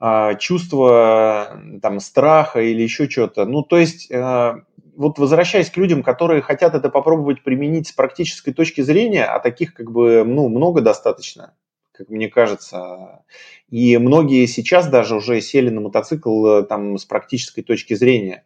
[0.00, 3.46] э, чувства там страха или еще что-то.
[3.46, 4.54] Ну, то есть э,
[4.96, 9.74] вот возвращаясь к людям, которые хотят это попробовать применить с практической точки зрения, а таких
[9.74, 11.54] как бы ну, много достаточно,
[11.92, 13.22] как мне кажется.
[13.70, 18.44] И многие сейчас даже уже сели на мотоцикл э, там с практической точки зрения.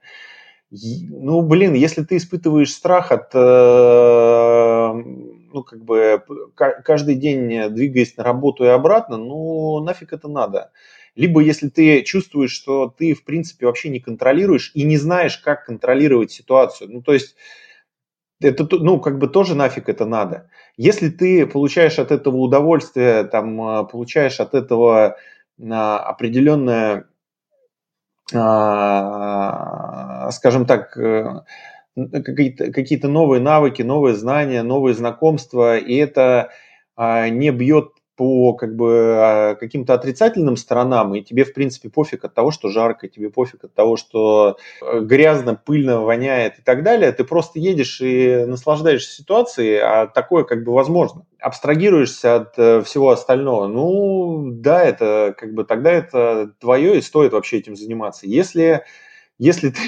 [0.70, 4.92] Ну, блин, если ты испытываешь страх от, э,
[5.52, 6.22] ну, как бы,
[6.54, 10.70] каждый день двигаясь на работу и обратно, ну, нафиг это надо
[11.20, 15.66] либо если ты чувствуешь, что ты, в принципе, вообще не контролируешь и не знаешь, как
[15.66, 16.90] контролировать ситуацию.
[16.90, 17.36] Ну, то есть
[18.40, 20.48] это, ну, как бы тоже нафиг это надо.
[20.78, 25.18] Если ты получаешь от этого удовольствие, там, а, получаешь от этого
[25.62, 27.04] а, определенное,
[28.32, 31.42] а, скажем так, э,
[31.96, 36.50] какие-то, какие-то новые навыки, новые знания, новые знакомства, и это
[36.96, 42.34] не бьет по как бы а, каким-то отрицательным сторонам, и тебе, в принципе, пофиг от
[42.34, 47.12] того, что жарко, тебе пофиг от того, что э, грязно, пыльно воняет и так далее,
[47.12, 51.24] ты просто едешь и наслаждаешься ситуацией, а такое как бы возможно.
[51.38, 57.32] Абстрагируешься от э, всего остального, ну да, это как бы тогда это твое и стоит
[57.32, 58.26] вообще этим заниматься.
[58.26, 58.82] Если
[59.38, 59.80] если ты,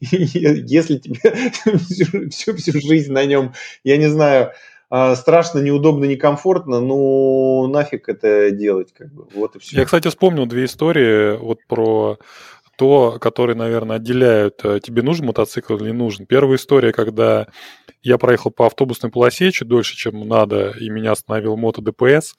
[0.00, 3.52] если тебе всю, всю, всю жизнь на нем,
[3.84, 4.52] я не знаю,
[4.90, 9.76] страшно, неудобно, некомфортно, ну нафиг это делать, как бы, вот и все.
[9.76, 12.18] Я, кстати, вспомнил две истории вот про
[12.78, 16.26] то, которые, наверное, отделяют, э, тебе нужен мотоцикл или не нужен.
[16.26, 17.48] Первая история, когда
[18.02, 22.36] я проехал по автобусной полосе чуть дольше, чем надо, и меня остановил мото ДПС,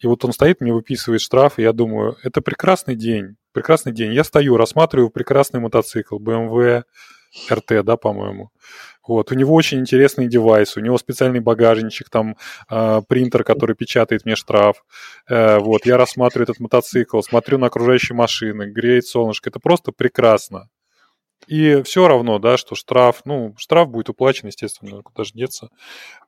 [0.00, 4.12] и вот он стоит, мне выписывает штраф, и я думаю, это прекрасный день, прекрасный день.
[4.12, 6.82] Я стою, рассматриваю прекрасный мотоцикл BMW
[7.50, 8.50] RT, да, по-моему.
[9.06, 12.36] Вот, у него очень интересный девайс, у него специальный багажничек, там
[12.70, 14.84] э, принтер, который печатает мне штраф.
[15.28, 19.48] Э, вот, я рассматриваю этот мотоцикл, смотрю на окружающие машины, греет солнышко.
[19.48, 20.68] Это просто прекрасно.
[21.46, 25.70] И все равно, да, что штраф, ну, штраф будет уплачен, естественно, куда же деться.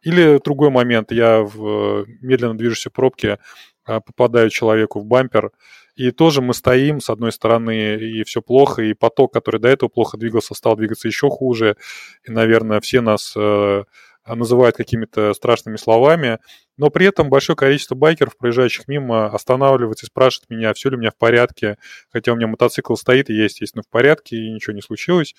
[0.03, 3.39] Или другой момент, я в медленно движущейся пробке
[3.85, 5.51] а, попадаю человеку в бампер,
[6.01, 9.91] и тоже мы стоим, с одной стороны, и все плохо, и поток, который до этого
[9.91, 11.77] плохо двигался, стал двигаться еще хуже.
[12.27, 13.85] И, наверное, все нас э,
[14.27, 16.39] называют какими-то страшными словами.
[16.79, 20.99] Но при этом большое количество байкеров, проезжающих мимо, останавливается и спрашивает меня, все ли у
[20.99, 21.77] меня в порядке.
[22.09, 25.35] Хотя у меня мотоцикл стоит, и я, естественно, в порядке, и ничего не случилось.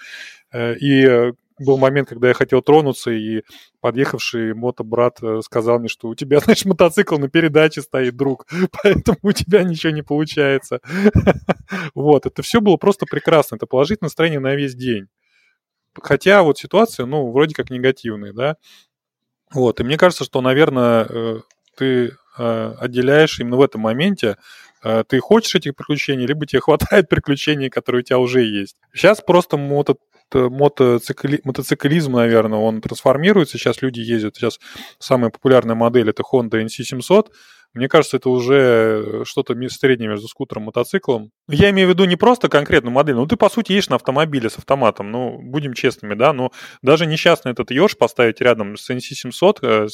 [0.51, 3.43] Э, и был момент, когда я хотел тронуться, и
[3.79, 8.45] подъехавший мотобрат э, сказал мне, что у тебя, значит, мотоцикл на передаче стоит, друг,
[8.83, 10.79] поэтому у тебя ничего не получается.
[11.95, 15.07] Вот, это все было просто прекрасно, это положительное настроение на весь день.
[15.93, 18.57] Хотя вот ситуация, ну, вроде как негативная, да.
[19.53, 21.39] Вот, и мне кажется, что, наверное, э,
[21.77, 24.35] ты э, отделяешь именно в этом моменте
[25.09, 28.77] ты хочешь этих приключений, либо тебе хватает приключений, которые у тебя уже есть.
[28.95, 29.97] Сейчас просто мото
[30.35, 33.57] мотоцикли, мотоциклизм, наверное, он трансформируется.
[33.57, 34.35] Сейчас люди ездят.
[34.35, 34.59] Сейчас
[34.99, 37.27] самая популярная модель это Honda NC700.
[37.73, 41.31] Мне кажется, это уже что-то среднее между скутером и мотоциклом.
[41.47, 44.49] Я имею в виду не просто конкретную модель, ну ты, по сути, едешь на автомобиле
[44.49, 49.59] с автоматом, ну, будем честными, да, но даже несчастный этот Йорш поставить рядом с NC700,
[49.61, 49.87] э,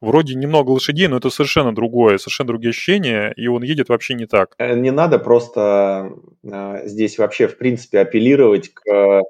[0.00, 4.26] вроде немного лошадей, но это совершенно другое, совершенно другие ощущения, и он едет вообще не
[4.26, 4.54] так.
[4.58, 6.12] Э, не надо просто
[6.44, 9.22] э, здесь вообще, в принципе, апеллировать к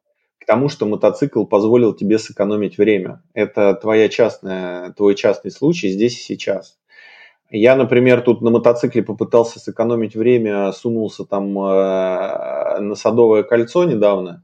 [0.49, 3.23] тому, что мотоцикл позволил тебе сэкономить время.
[3.35, 6.79] Это твоя частная, твой частный случай здесь и сейчас.
[7.51, 14.43] Я, например, тут на мотоцикле попытался сэкономить время, сунулся там э, на Садовое кольцо недавно,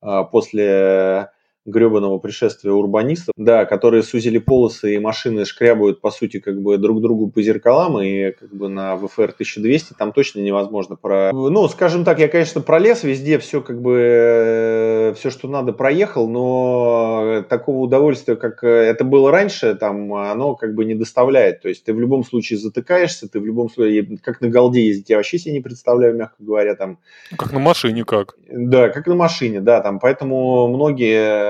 [0.00, 1.32] э, после
[1.66, 7.00] гребаного пришествия урбанистов, да, которые сузили полосы и машины шкрябают, по сути, как бы друг
[7.02, 11.30] другу по зеркалам, и как бы на ВФР 1200 там точно невозможно про...
[11.32, 16.28] Ну, скажем так, я, конечно, пролез везде, все как бы, э, все, что надо, проехал,
[16.28, 21.60] но такого удовольствия, как это было раньше, там, оно как бы не доставляет.
[21.62, 25.10] То есть ты в любом случае затыкаешься, ты в любом случае, как на голде ездить,
[25.10, 26.98] я вообще себе не представляю, мягко говоря, там...
[27.36, 28.36] Как на машине как.
[28.50, 31.49] Да, как на машине, да, там, поэтому многие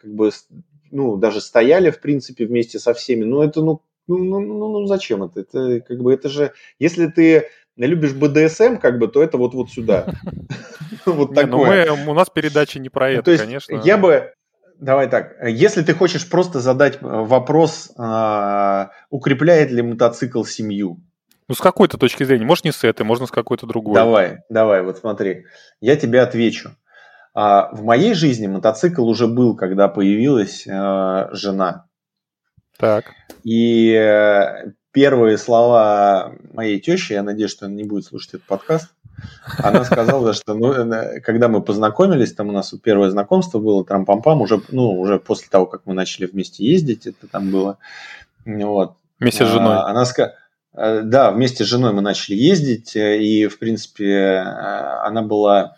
[0.00, 0.30] как бы,
[0.90, 3.24] ну, даже стояли, в принципе, вместе со всеми.
[3.24, 5.40] Ну, это, ну, ну, ну, ну, ну зачем это?
[5.40, 9.70] Это, как бы, это же, если ты любишь БДСМ, как бы, то это вот, вот
[9.70, 10.06] сюда.
[11.04, 11.92] Вот ну такое.
[11.92, 13.80] У нас передача не про это, конечно.
[13.84, 14.32] Я бы,
[14.78, 15.36] Давай так.
[15.46, 21.00] Если ты хочешь просто задать вопрос, а, укрепляет ли мотоцикл семью?
[21.48, 22.44] Ну, с какой-то точки зрения.
[22.44, 23.94] Может, не с этой, можно с какой-то другой.
[23.94, 25.44] Давай, давай, вот смотри.
[25.80, 26.72] Я тебе отвечу.
[27.38, 31.84] А в моей жизни мотоцикл уже был, когда появилась э, жена.
[32.78, 33.12] Так.
[33.44, 38.88] И э, первые слова моей тещи, я надеюсь, что она не будет слушать этот подкаст,
[39.58, 44.40] она сказала, что ну, э, когда мы познакомились, там у нас первое знакомство было, трам-пам-пам,
[44.40, 47.76] уже, ну, уже после того, как мы начали вместе ездить, это там было.
[48.46, 48.94] Вот.
[49.20, 49.76] Вместе с женой.
[49.76, 50.32] А, она сказала,
[50.72, 55.76] да, вместе с женой мы начали ездить, и, в принципе, она была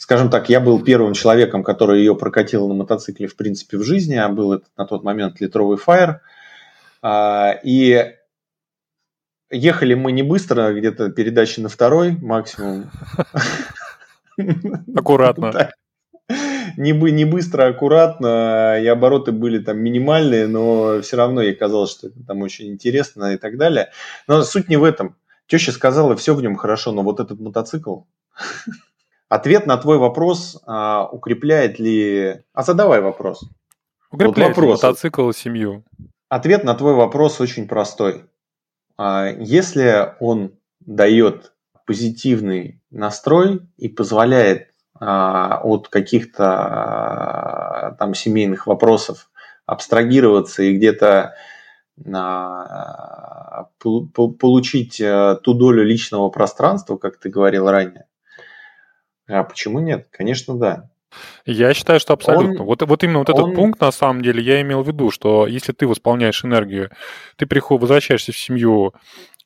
[0.00, 4.14] скажем так, я был первым человеком, который ее прокатил на мотоцикле, в принципе, в жизни,
[4.14, 6.20] а был это на тот момент литровый Fire.
[7.02, 8.14] А, и
[9.50, 12.90] ехали мы не быстро, где-то передачи на второй максимум.
[14.96, 15.70] Аккуратно.
[16.76, 22.06] Не, не быстро, аккуратно, и обороты были там минимальные, но все равно ей казалось, что
[22.06, 23.90] это там очень интересно и так далее.
[24.28, 25.16] Но суть не в этом.
[25.48, 28.02] Теща сказала, все в нем хорошо, но вот этот мотоцикл,
[29.30, 32.42] Ответ на твой вопрос, а, укрепляет ли...
[32.52, 33.44] А задавай вопрос.
[34.10, 34.82] Укрепляет вот вопрос.
[34.82, 35.84] ли мотоцикл семью?
[36.28, 38.24] Ответ на твой вопрос очень простой.
[38.98, 41.52] А, если он дает
[41.86, 49.30] позитивный настрой и позволяет а, от каких-то а, там семейных вопросов
[49.64, 51.36] абстрагироваться и где-то
[52.12, 58.06] а, получить а, ту долю личного пространства, как ты говорил ранее,
[59.30, 60.08] а почему нет?
[60.10, 60.90] Конечно, да.
[61.44, 62.60] Я считаю, что абсолютно.
[62.60, 63.36] Он, вот, вот именно вот он...
[63.36, 66.90] этот пункт, на самом деле, я имел в виду, что если ты восполняешь энергию,
[67.36, 68.94] ты приход, возвращаешься в семью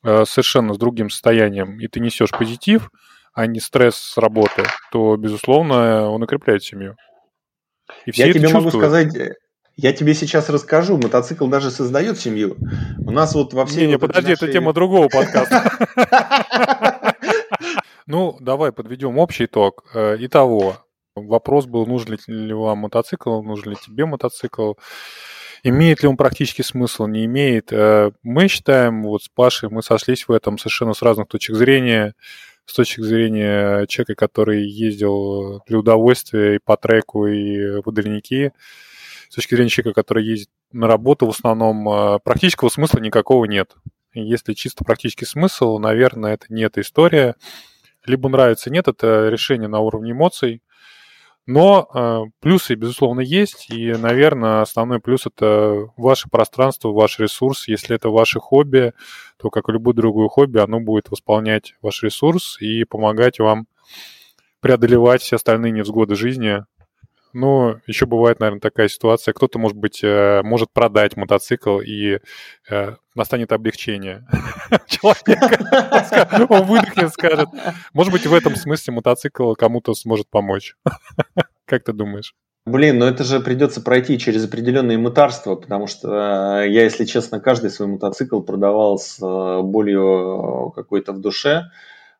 [0.03, 2.91] э, совершенно с другим состоянием, и ты несешь позитив,
[3.33, 6.95] а не стресс с работы, то, безусловно, он укрепляет семью.
[8.05, 8.65] И все я тебе чувствуют.
[8.65, 9.13] могу сказать,
[9.75, 12.55] я тебе сейчас расскажу, мотоцикл даже создает семью.
[12.99, 13.81] У нас вот во всей...
[13.81, 14.43] Не, не, вот подожди, нашей...
[14.45, 15.71] это тема другого подкаста.
[18.07, 19.83] Ну, давай подведем общий итог.
[19.93, 20.85] Э, итого,
[21.15, 24.73] Вопрос был, нужен ли вам мотоцикл, нужен ли тебе мотоцикл.
[25.63, 27.71] Имеет ли он практический смысл, не имеет.
[27.71, 32.15] Э, мы считаем, вот с Пашей мы сошлись в этом совершенно с разных точек зрения.
[32.65, 38.51] С точки зрения человека, который ездил для удовольствия и по треку, и в удаленники.
[39.29, 43.73] С точки зрения человека, который ездит на работу в основном, э, практического смысла никакого нет.
[44.13, 47.35] Если чисто практический смысл, наверное, это не эта история.
[48.05, 50.61] Либо нравится, нет, это решение на уровне эмоций.
[51.47, 57.67] Но э, плюсы, безусловно, есть, и, наверное, основной плюс– это ваше пространство, ваш ресурс.
[57.67, 58.93] Если это ваше хобби,
[59.37, 63.67] то, как и любое другое хобби, оно будет восполнять ваш ресурс и помогать вам
[64.59, 66.65] преодолевать все остальные невзгоды жизни,
[67.35, 69.33] но еще бывает, наверное, такая ситуация.
[69.33, 72.19] Кто-то, может быть, э, может продать мотоцикл, и
[72.69, 74.25] э, настанет облегчение.
[74.87, 77.49] Человек, он выдохнет, скажет.
[77.93, 80.75] Может быть, в этом смысле мотоцикл кому-то сможет помочь.
[81.65, 82.33] Как ты думаешь?
[82.65, 87.41] Блин, ну это же придется пройти через определенные мытарства, потому что э, я, если честно,
[87.41, 89.19] каждый свой мотоцикл продавал с
[89.61, 91.65] болью какой-то в душе.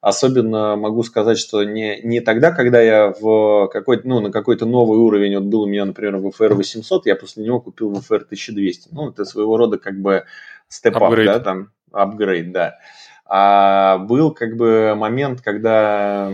[0.06, 5.00] Особенно могу сказать, что не, не тогда, когда я в какой-то, ну, на какой-то новый
[5.00, 8.90] уровень, вот был у меня, например, VFR 800, я после него купил VFR 1200.
[8.92, 10.26] Ну, это своего рода как бы
[10.68, 12.78] степ-ап, да, там, апгрейд, да.
[13.26, 16.32] А был как бы момент, когда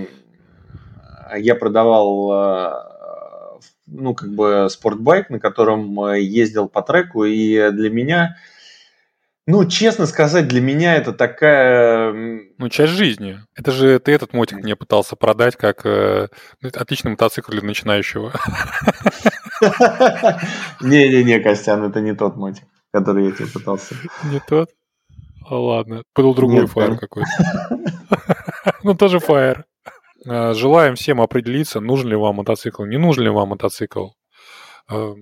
[1.38, 2.74] я продавал э,
[3.88, 8.36] ну, как бы спортбайк, на котором ездил по треку, и для меня
[9.52, 12.14] ну, честно сказать, для меня это такая...
[12.58, 13.40] Ну, часть жизни.
[13.54, 16.30] Это же ты этот мотик мне пытался продать как э,
[16.62, 18.32] ну, отличный мотоцикл для начинающего.
[20.82, 23.96] Не-не-не, Костян, это не тот мотик, который я тебе пытался.
[24.24, 24.70] Не тот?
[25.46, 27.30] А, ладно, был другой фаер какой-то.
[28.84, 29.66] Ну, тоже фаер.
[30.26, 34.08] А, желаем всем определиться, нужен ли вам мотоцикл, не нужен ли вам мотоцикл.
[34.90, 35.14] А,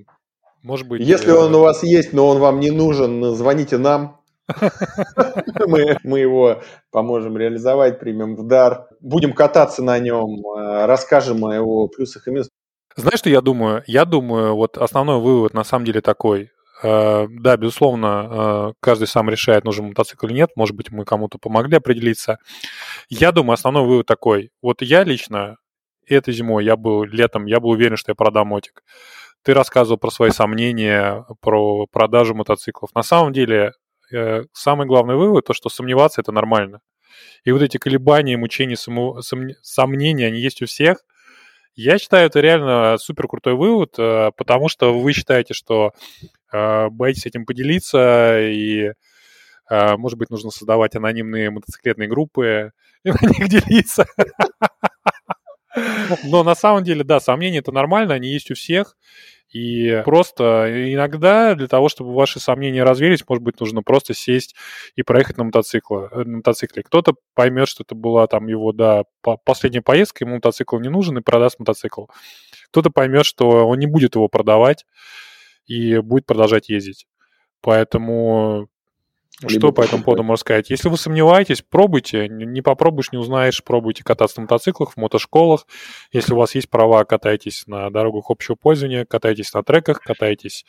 [0.62, 1.02] может быть...
[1.02, 4.19] Если он у вас есть, но он вам не нужен, звоните нам.
[5.68, 8.88] Мы, мы его поможем реализовать, примем в дар.
[9.00, 12.52] Будем кататься на нем, э, расскажем о его плюсах и минусах.
[12.96, 13.84] Знаешь, что я думаю?
[13.88, 16.52] Я думаю, вот основной вывод на самом деле такой.
[16.82, 20.52] Э, да, безусловно, э, каждый сам решает, нужен мотоцикл или нет.
[20.56, 22.40] Может быть, мы кому-то помогли определиться.
[23.10, 24.52] Я думаю, основной вывод такой.
[24.62, 25.58] Вот я лично
[26.08, 28.84] этой зимой, я был летом, я был уверен, что я продам мотик.
[29.44, 32.94] Ты рассказывал про свои сомнения, про продажу мотоциклов.
[32.96, 33.74] На самом деле,
[34.54, 36.82] самый главный вывод, то, что сомневаться– это нормально.
[37.44, 40.98] И вот эти колебания, мучения, само, сом, сомнения, они есть у всех.
[41.76, 45.92] Я считаю, это реально супер крутой вывод, э, потому что вы считаете, что
[46.52, 48.94] э, боитесь этим поделиться, и,
[49.70, 52.72] может быть, нужно создавать анонимные мотоциклетные группы
[53.04, 54.08] и на них делиться.
[56.24, 58.98] Но на самом деле, да, сомнения это нормально, они есть у всех.
[59.52, 64.56] И просто иногда для того, чтобы ваши сомнения развелись, может быть, нужно просто сесть
[64.96, 66.08] и проехать на, мотоцикле.
[66.12, 66.84] Э, на мотоцикле.
[66.84, 69.04] Кто-то поймет, что это была там его, да,
[69.44, 72.06] последняя поездка, ему мотоцикл не нужен и продаст мотоцикл.
[72.70, 74.86] Кто-то поймет, что он не будет его продавать
[75.66, 77.08] и будет продолжать ездить.
[77.62, 78.70] Поэтому
[79.42, 80.70] либо Что по этому поводу можно сказать?
[80.70, 82.28] Если вы сомневаетесь, пробуйте.
[82.28, 83.64] Не попробуешь, не узнаешь.
[83.64, 85.66] Пробуйте кататься на мотоциклах, в мотошколах.
[86.12, 90.66] Если у вас есть права, катайтесь на дорогах общего пользования, катайтесь на треках, катайтесь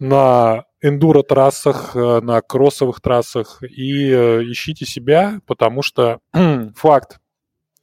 [0.00, 6.20] на эндуро-трассах, э, на кроссовых трассах и э, ищите себя, потому что
[6.76, 7.20] факт,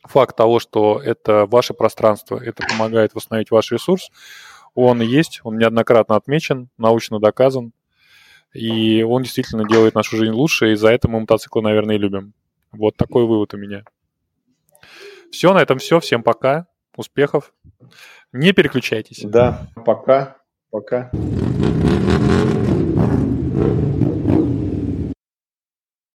[0.04, 4.10] факт того, что это ваше пространство, это помогает восстановить ваш ресурс,
[4.74, 7.72] он есть, он неоднократно отмечен, научно доказан,
[8.56, 12.34] и он действительно делает нашу жизнь лучше, и за это мы мотоциклы, наверное, и любим.
[12.72, 13.84] Вот такой вывод у меня.
[15.32, 16.00] Все, на этом все.
[16.00, 16.68] Всем пока.
[16.96, 17.54] Успехов.
[18.32, 19.22] Не переключайтесь.
[19.24, 20.38] Да, пока.
[20.72, 21.12] Пока.